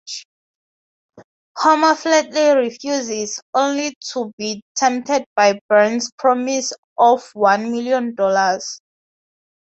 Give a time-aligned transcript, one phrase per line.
[1.57, 8.81] Homer flatly refuses, only to be tempted by Burns' promise of one million dollars.